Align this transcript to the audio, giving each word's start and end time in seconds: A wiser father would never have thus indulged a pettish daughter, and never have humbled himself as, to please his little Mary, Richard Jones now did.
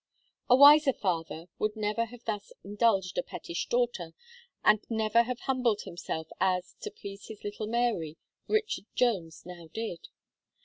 A 0.49 0.55
wiser 0.55 0.93
father 0.93 1.45
would 1.59 1.75
never 1.75 2.05
have 2.05 2.23
thus 2.25 2.51
indulged 2.63 3.19
a 3.19 3.21
pettish 3.21 3.67
daughter, 3.67 4.15
and 4.65 4.83
never 4.89 5.21
have 5.21 5.41
humbled 5.41 5.81
himself 5.81 6.27
as, 6.39 6.73
to 6.81 6.89
please 6.89 7.27
his 7.27 7.43
little 7.43 7.67
Mary, 7.67 8.17
Richard 8.47 8.85
Jones 8.95 9.43
now 9.45 9.67
did. 9.71 10.07